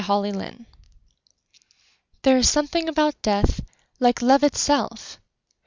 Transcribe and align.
William 0.09 0.25
and 0.25 0.35
Emily 0.53 0.65
There 2.23 2.37
is 2.37 2.49
something 2.49 2.89
about 2.89 3.21
Death 3.21 3.59
Like 3.99 4.23
love 4.23 4.43
itself! 4.43 5.19